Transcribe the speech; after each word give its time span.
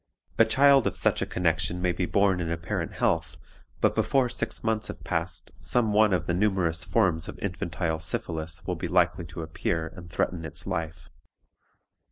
"A 0.39 0.45
child 0.45 0.87
of 0.87 0.97
such 0.97 1.21
a 1.21 1.27
connection 1.27 1.79
may 1.79 1.91
be 1.91 2.07
born 2.07 2.39
in 2.41 2.49
apparent 2.51 2.93
health, 2.93 3.37
but 3.81 3.93
before 3.93 4.29
six 4.29 4.63
months 4.63 4.87
have 4.87 5.03
passed, 5.03 5.51
some 5.59 5.93
one 5.93 6.11
of 6.11 6.25
the 6.25 6.33
numerous 6.33 6.83
forms 6.83 7.27
of 7.27 7.37
infantile 7.37 7.99
syphilis 7.99 8.65
will 8.65 8.73
be 8.75 8.87
likely 8.87 9.27
to 9.27 9.43
appear 9.43 9.93
and 9.95 10.09
threaten 10.09 10.43
its 10.43 10.65
life. 10.65 11.11